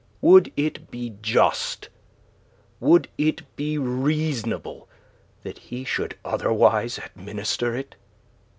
[0.19, 1.89] Would it be just,
[2.79, 4.89] would it be reasonable
[5.43, 7.93] that he should otherwise administer it?"